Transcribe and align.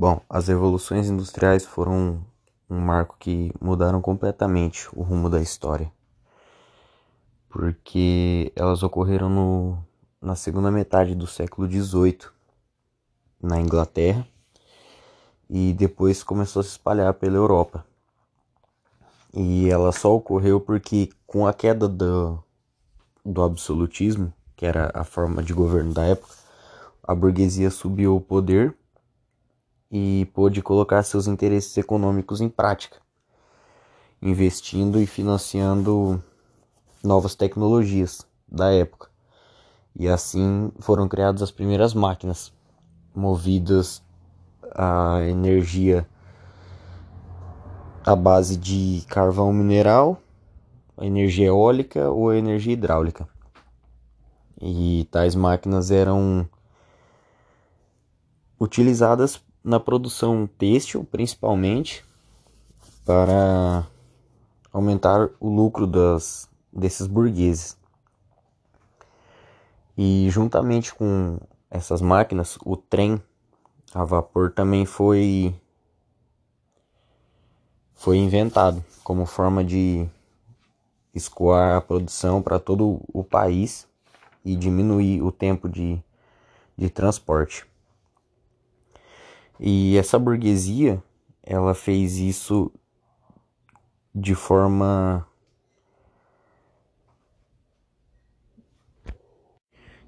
Bom, 0.00 0.22
as 0.30 0.48
revoluções 0.48 1.10
industriais 1.10 1.66
foram 1.66 2.24
um 2.70 2.80
marco 2.80 3.16
que 3.18 3.52
mudaram 3.60 4.00
completamente 4.00 4.88
o 4.94 5.02
rumo 5.02 5.28
da 5.28 5.42
história. 5.42 5.92
Porque 7.50 8.50
elas 8.56 8.82
ocorreram 8.82 9.28
no, 9.28 9.78
na 10.18 10.34
segunda 10.34 10.70
metade 10.70 11.14
do 11.14 11.26
século 11.26 11.70
XVIII, 11.70 12.30
na 13.42 13.60
Inglaterra, 13.60 14.26
e 15.50 15.74
depois 15.74 16.22
começou 16.22 16.60
a 16.60 16.62
se 16.62 16.70
espalhar 16.70 17.12
pela 17.12 17.36
Europa. 17.36 17.84
E 19.34 19.68
ela 19.68 19.92
só 19.92 20.16
ocorreu 20.16 20.62
porque, 20.62 21.10
com 21.26 21.46
a 21.46 21.52
queda 21.52 21.86
do, 21.86 22.42
do 23.22 23.42
absolutismo, 23.42 24.32
que 24.56 24.64
era 24.64 24.90
a 24.94 25.04
forma 25.04 25.42
de 25.42 25.52
governo 25.52 25.92
da 25.92 26.06
época, 26.06 26.34
a 27.02 27.14
burguesia 27.14 27.70
subiu 27.70 28.14
ao 28.14 28.20
poder 28.22 28.79
e 29.90 30.26
pôde 30.32 30.62
colocar 30.62 31.02
seus 31.02 31.26
interesses 31.26 31.76
econômicos 31.76 32.40
em 32.40 32.48
prática, 32.48 32.98
investindo 34.22 35.00
e 35.00 35.06
financiando 35.06 36.22
novas 37.02 37.34
tecnologias 37.34 38.26
da 38.46 38.72
época. 38.72 39.08
E 39.96 40.08
assim 40.08 40.70
foram 40.78 41.08
criadas 41.08 41.42
as 41.42 41.50
primeiras 41.50 41.92
máquinas 41.92 42.52
movidas 43.14 44.02
a 44.72 45.22
energia 45.22 46.06
à 48.04 48.14
base 48.14 48.56
de 48.56 49.04
carvão 49.08 49.52
mineral, 49.52 50.22
energia 51.00 51.46
eólica 51.46 52.08
ou 52.10 52.32
energia 52.32 52.72
hidráulica. 52.72 53.28
E 54.60 55.08
tais 55.10 55.34
máquinas 55.34 55.90
eram 55.90 56.48
utilizadas 58.58 59.42
na 59.62 59.78
produção 59.78 60.46
têxtil, 60.46 61.04
principalmente, 61.04 62.04
para 63.04 63.86
aumentar 64.72 65.28
o 65.38 65.48
lucro 65.48 65.86
das, 65.86 66.48
desses 66.72 67.06
burgueses. 67.06 67.76
E 69.96 70.28
juntamente 70.30 70.94
com 70.94 71.38
essas 71.70 72.00
máquinas, 72.00 72.58
o 72.64 72.76
trem 72.76 73.22
a 73.92 74.04
vapor 74.04 74.52
também 74.52 74.86
foi 74.86 75.54
foi 77.94 78.16
inventado 78.16 78.82
como 79.04 79.26
forma 79.26 79.62
de 79.62 80.08
escoar 81.14 81.76
a 81.76 81.80
produção 81.80 82.40
para 82.40 82.58
todo 82.58 83.02
o 83.12 83.22
país 83.22 83.86
e 84.44 84.56
diminuir 84.56 85.22
o 85.22 85.30
tempo 85.30 85.68
de, 85.68 86.02
de 86.78 86.88
transporte. 86.88 87.66
E 89.62 89.98
essa 89.98 90.18
burguesia, 90.18 91.02
ela 91.42 91.74
fez 91.74 92.16
isso 92.16 92.72
de 94.14 94.34
forma 94.34 95.26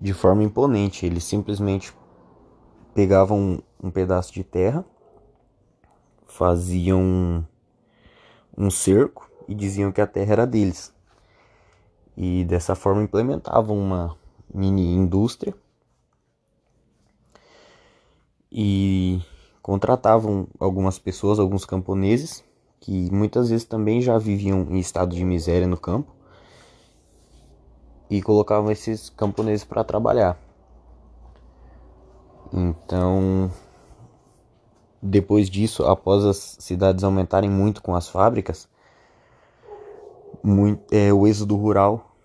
de 0.00 0.14
forma 0.14 0.44
imponente. 0.44 1.04
Eles 1.04 1.24
simplesmente 1.24 1.92
pegavam 2.94 3.60
um, 3.82 3.90
pedaço 3.90 4.32
de 4.32 4.44
terra, 4.44 4.84
faziam 6.28 7.44
um 8.56 8.70
cerco 8.70 9.28
e 9.48 9.54
diziam 9.54 9.90
que 9.90 10.00
a 10.00 10.06
terra 10.06 10.32
era 10.32 10.46
deles. 10.46 10.94
E 12.16 12.44
dessa 12.44 12.76
forma 12.76 13.02
implementavam 13.02 13.76
uma 13.76 14.16
mini 14.54 14.94
indústria 14.94 15.52
e 18.52 19.20
contratavam 19.62 20.46
algumas 20.58 20.98
pessoas, 20.98 21.38
alguns 21.38 21.64
camponeses, 21.64 22.44
que 22.80 23.10
muitas 23.12 23.50
vezes 23.50 23.64
também 23.64 24.00
já 24.00 24.16
viviam 24.18 24.66
em 24.70 24.78
estado 24.78 25.14
de 25.14 25.24
miséria 25.24 25.66
no 25.66 25.76
campo, 25.76 26.14
e 28.08 28.20
colocavam 28.20 28.70
esses 28.70 29.10
camponeses 29.10 29.64
para 29.64 29.84
trabalhar. 29.84 30.36
Então, 32.52 33.50
depois 35.00 35.48
disso, 35.48 35.84
após 35.84 36.24
as 36.24 36.56
cidades 36.58 37.04
aumentarem 37.04 37.48
muito 37.48 37.80
com 37.80 37.94
as 37.94 38.08
fábricas, 38.08 38.68
muito, 40.42 40.92
é, 40.92 41.12
o 41.12 41.26
êxodo 41.26 41.54
rural 41.54 42.16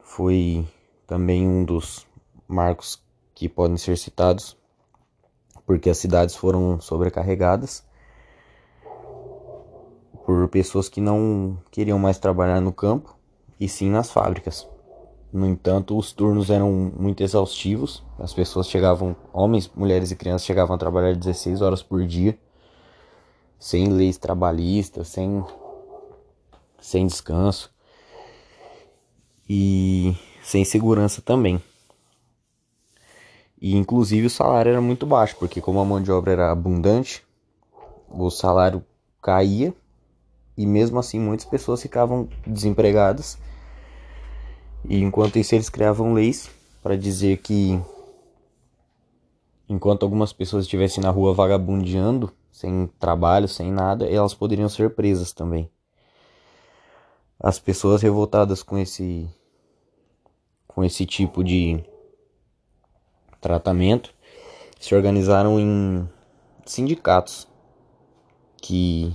foi 0.00 0.66
também 1.06 1.46
um 1.46 1.64
dos 1.64 2.06
marcos 2.48 3.00
que 3.34 3.48
podem 3.48 3.76
ser 3.76 3.96
citados 3.96 4.56
porque 5.66 5.90
as 5.90 5.98
cidades 5.98 6.34
foram 6.34 6.80
sobrecarregadas 6.80 7.84
por 10.24 10.48
pessoas 10.48 10.88
que 10.88 11.00
não 11.00 11.58
queriam 11.70 11.98
mais 11.98 12.18
trabalhar 12.18 12.60
no 12.60 12.72
campo 12.72 13.16
e 13.60 13.68
sim 13.68 13.90
nas 13.90 14.10
fábricas. 14.10 14.66
No 15.32 15.46
entanto, 15.46 15.98
os 15.98 16.12
turnos 16.12 16.48
eram 16.48 16.70
muito 16.96 17.22
exaustivos. 17.22 18.02
As 18.18 18.32
pessoas 18.32 18.68
chegavam, 18.68 19.16
homens, 19.32 19.70
mulheres 19.74 20.10
e 20.10 20.16
crianças 20.16 20.46
chegavam 20.46 20.76
a 20.76 20.78
trabalhar 20.78 21.14
16 21.14 21.60
horas 21.60 21.82
por 21.82 22.06
dia, 22.06 22.38
sem 23.58 23.88
leis 23.88 24.16
trabalhistas, 24.16 25.08
sem 25.08 25.44
sem 26.80 27.06
descanso 27.06 27.72
e 29.48 30.14
sem 30.42 30.64
segurança 30.64 31.22
também. 31.22 31.60
E 33.64 33.74
inclusive 33.74 34.26
o 34.26 34.30
salário 34.30 34.72
era 34.72 34.80
muito 34.82 35.06
baixo, 35.06 35.36
porque 35.38 35.58
como 35.58 35.80
a 35.80 35.84
mão 35.86 35.98
de 35.98 36.12
obra 36.12 36.32
era 36.32 36.52
abundante, 36.52 37.24
o 38.10 38.28
salário 38.28 38.84
caía 39.22 39.72
e 40.54 40.66
mesmo 40.66 40.98
assim 40.98 41.18
muitas 41.18 41.46
pessoas 41.46 41.80
ficavam 41.80 42.28
desempregadas. 42.46 43.38
E 44.86 45.00
enquanto 45.00 45.38
isso 45.38 45.54
eles 45.54 45.70
criavam 45.70 46.12
leis 46.12 46.50
para 46.82 46.94
dizer 46.94 47.38
que 47.38 47.80
enquanto 49.66 50.02
algumas 50.02 50.30
pessoas 50.30 50.66
estivessem 50.66 51.02
na 51.02 51.08
rua 51.08 51.32
vagabundeando, 51.32 52.30
sem 52.52 52.86
trabalho, 52.98 53.48
sem 53.48 53.72
nada, 53.72 54.06
elas 54.06 54.34
poderiam 54.34 54.68
ser 54.68 54.90
presas 54.90 55.32
também. 55.32 55.70
As 57.40 57.58
pessoas 57.58 58.02
revoltadas 58.02 58.62
com 58.62 58.76
esse 58.76 59.26
com 60.66 60.84
esse 60.84 61.06
tipo 61.06 61.42
de 61.42 61.82
tratamento 63.44 64.10
se 64.80 64.94
organizaram 64.94 65.60
em 65.60 66.08
sindicatos 66.64 67.46
que 68.56 69.12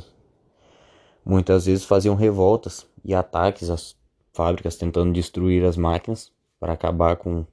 muitas 1.25 1.65
vezes 1.65 1.83
faziam 1.83 2.13
revoltas 2.13 2.85
e 3.03 3.15
ataques 3.15 3.71
às 3.71 3.97
fábricas 4.31 4.75
tentando 4.75 5.11
destruir 5.11 5.65
as 5.65 5.75
máquinas 5.75 6.31
para 6.59 6.73
acabar 6.73 7.15
com 7.15 7.43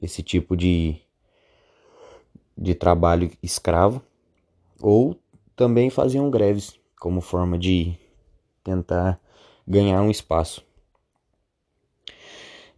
esse 0.00 0.22
tipo 0.22 0.56
de 0.56 0.96
de 2.56 2.72
trabalho 2.72 3.28
escravo 3.42 4.00
ou 4.80 5.18
também 5.56 5.90
faziam 5.90 6.30
greves 6.30 6.78
como 7.00 7.20
forma 7.20 7.58
de 7.58 7.98
tentar 8.62 9.20
ganhar 9.66 10.00
um 10.02 10.10
espaço. 10.10 10.64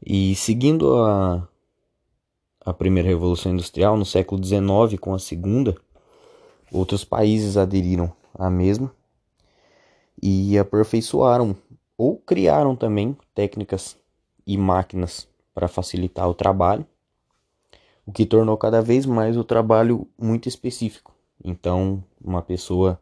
E 0.05 0.35
seguindo 0.35 0.97
a 1.05 1.47
a 2.69 2.75
primeira 2.75 3.09
revolução 3.09 3.53
industrial, 3.53 3.97
no 3.97 4.05
século 4.05 4.45
XIX, 4.45 5.01
com 5.01 5.15
a 5.15 5.19
segunda, 5.19 5.75
outros 6.71 7.03
países 7.03 7.57
aderiram 7.57 8.13
à 8.35 8.51
mesma 8.51 8.93
e 10.23 10.59
aperfeiçoaram 10.59 11.57
ou 11.97 12.19
criaram 12.19 12.77
também 12.77 13.17
técnicas 13.35 13.97
e 14.47 14.59
máquinas 14.59 15.27
para 15.55 15.67
facilitar 15.67 16.29
o 16.29 16.35
trabalho, 16.35 16.87
o 18.05 18.13
que 18.13 18.27
tornou 18.27 18.57
cada 18.59 18.83
vez 18.83 19.07
mais 19.07 19.37
o 19.39 19.45
trabalho 19.45 20.07
muito 20.19 20.47
específico. 20.47 21.15
Então, 21.43 22.05
uma 22.23 22.43
pessoa 22.43 23.01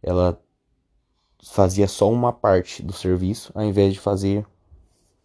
ela 0.00 0.40
fazia 1.42 1.88
só 1.88 2.08
uma 2.08 2.32
parte 2.32 2.84
do 2.84 2.92
serviço 2.92 3.50
ao 3.52 3.64
invés 3.64 3.92
de 3.94 3.98
fazer 3.98 4.46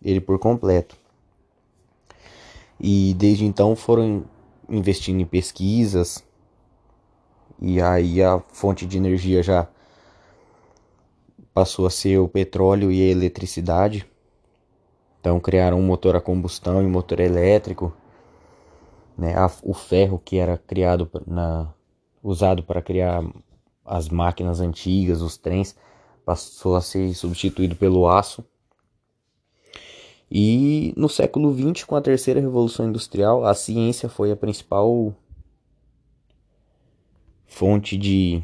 ele 0.03 0.19
por 0.19 0.39
completo. 0.39 1.00
E 2.83 3.13
desde 3.13 3.45
então 3.45 3.75
foram 3.75 4.25
investindo 4.67 5.21
em 5.21 5.25
pesquisas. 5.25 6.23
E 7.61 7.79
aí 7.79 8.23
a 8.23 8.39
fonte 8.51 8.87
de 8.87 8.97
energia 8.97 9.43
já 9.43 9.67
passou 11.53 11.85
a 11.85 11.91
ser 11.91 12.17
o 12.17 12.27
petróleo 12.27 12.91
e 12.91 12.99
a 12.99 13.11
eletricidade. 13.11 14.07
Então 15.19 15.39
criaram 15.39 15.79
um 15.79 15.85
motor 15.85 16.15
a 16.15 16.21
combustão 16.21 16.81
e 16.81 16.85
um 16.85 16.89
motor 16.89 17.19
elétrico. 17.19 17.93
Né? 19.15 19.35
o 19.61 19.73
ferro 19.73 20.17
que 20.17 20.37
era 20.37 20.57
criado 20.57 21.07
na, 21.27 21.71
usado 22.23 22.63
para 22.63 22.81
criar 22.81 23.23
as 23.85 24.09
máquinas 24.09 24.59
antigas, 24.59 25.21
os 25.21 25.37
trens, 25.37 25.75
passou 26.25 26.75
a 26.75 26.81
ser 26.81 27.13
substituído 27.13 27.75
pelo 27.75 28.07
aço. 28.07 28.43
E 30.33 30.93
no 30.95 31.09
século 31.09 31.53
XX, 31.53 31.83
com 31.83 31.93
a 31.93 32.01
terceira 32.01 32.39
revolução 32.39 32.87
industrial, 32.87 33.43
a 33.43 33.53
ciência 33.53 34.07
foi 34.07 34.31
a 34.31 34.35
principal 34.37 35.13
fonte 37.45 37.97
de, 37.97 38.41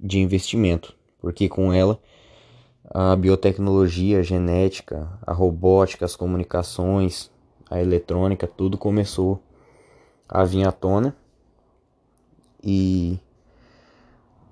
de 0.00 0.18
investimento, 0.18 0.96
porque 1.20 1.46
com 1.46 1.74
ela 1.74 2.00
a 2.88 3.14
biotecnologia, 3.14 4.20
a 4.20 4.22
genética, 4.22 5.06
a 5.26 5.32
robótica, 5.34 6.06
as 6.06 6.16
comunicações, 6.16 7.30
a 7.70 7.78
eletrônica, 7.78 8.46
tudo 8.46 8.78
começou 8.78 9.42
a 10.26 10.42
vir 10.42 10.66
à 10.66 10.72
tona. 10.72 11.14
E 12.64 13.18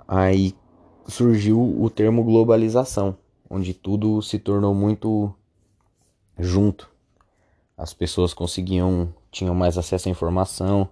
aí 0.07 0.55
surgiu 1.07 1.61
o 1.81 1.89
termo 1.89 2.23
globalização, 2.25 3.17
onde 3.49 3.73
tudo 3.73 4.21
se 4.21 4.39
tornou 4.39 4.75
muito 4.75 5.35
junto. 6.39 6.91
As 7.77 7.95
pessoas 7.95 8.35
conseguiam, 8.35 9.15
tinham 9.31 9.55
mais 9.55 9.79
acesso 9.79 10.09
à 10.09 10.11
informação, 10.11 10.89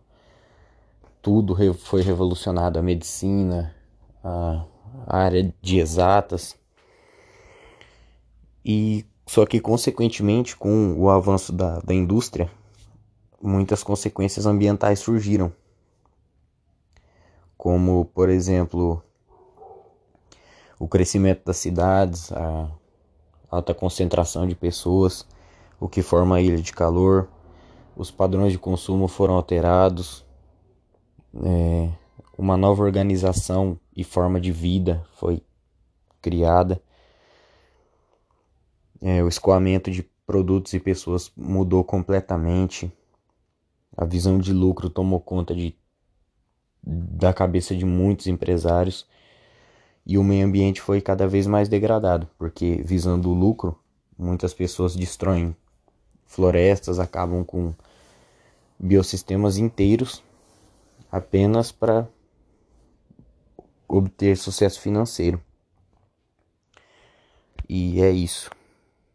tudo 1.20 1.56
foi 1.74 2.02
revolucionado, 2.02 2.78
a 2.78 2.82
medicina, 2.82 3.74
a 4.24 4.64
área 5.06 5.54
de 5.60 5.78
exatas. 5.78 6.56
E 8.64 9.04
só 9.26 9.44
que 9.44 9.60
consequentemente 9.60 10.56
com 10.56 10.94
o 10.98 11.10
avanço 11.10 11.52
da, 11.52 11.80
da 11.80 11.92
indústria, 11.92 12.50
muitas 13.42 13.82
consequências 13.82 14.46
ambientais 14.46 15.00
surgiram. 15.00 15.52
Como, 17.56 18.06
por 18.06 18.28
exemplo, 18.30 19.02
o 20.78 20.88
crescimento 20.88 21.44
das 21.44 21.58
cidades, 21.58 22.32
a 22.32 22.70
alta 23.50 23.74
concentração 23.74 24.46
de 24.46 24.54
pessoas, 24.54 25.26
o 25.80 25.88
que 25.88 26.02
forma 26.02 26.36
a 26.36 26.40
ilha 26.40 26.60
de 26.60 26.72
calor, 26.72 27.28
os 27.96 28.10
padrões 28.10 28.52
de 28.52 28.58
consumo 28.58 29.08
foram 29.08 29.34
alterados, 29.34 30.24
é, 31.44 31.90
uma 32.36 32.56
nova 32.56 32.82
organização 32.82 33.78
e 33.96 34.04
forma 34.04 34.40
de 34.40 34.52
vida 34.52 35.04
foi 35.14 35.42
criada, 36.20 36.80
é, 39.00 39.22
o 39.22 39.28
escoamento 39.28 39.90
de 39.90 40.02
produtos 40.26 40.72
e 40.74 40.80
pessoas 40.80 41.32
mudou 41.36 41.82
completamente, 41.82 42.92
a 43.96 44.04
visão 44.04 44.38
de 44.38 44.52
lucro 44.52 44.90
tomou 44.90 45.20
conta 45.20 45.54
de, 45.54 45.74
da 46.82 47.32
cabeça 47.32 47.74
de 47.74 47.84
muitos 47.84 48.26
empresários 48.26 49.06
e 50.08 50.16
o 50.16 50.24
meio 50.24 50.46
ambiente 50.46 50.80
foi 50.80 51.02
cada 51.02 51.28
vez 51.28 51.46
mais 51.46 51.68
degradado, 51.68 52.26
porque 52.38 52.80
visando 52.82 53.28
o 53.28 53.34
lucro, 53.34 53.78
muitas 54.18 54.54
pessoas 54.54 54.96
destroem 54.96 55.54
florestas, 56.24 56.98
acabam 56.98 57.44
com 57.44 57.74
biossistemas 58.78 59.58
inteiros 59.58 60.22
apenas 61.12 61.70
para 61.70 62.08
obter 63.86 64.38
sucesso 64.38 64.80
financeiro. 64.80 65.38
E 67.68 68.00
é 68.00 68.10
isso. 68.10 68.50